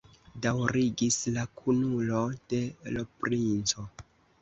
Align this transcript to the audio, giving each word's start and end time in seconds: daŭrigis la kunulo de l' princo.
daŭrigis 0.45 1.17
la 1.35 1.45
kunulo 1.61 2.25
de 2.55 2.65
l' 2.97 3.09
princo. 3.23 3.91